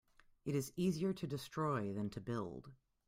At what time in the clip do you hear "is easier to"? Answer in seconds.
0.55-1.27